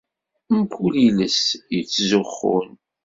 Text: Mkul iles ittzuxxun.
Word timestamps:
Mkul 0.57 0.93
iles 1.07 1.39
ittzuxxun. 1.79 2.67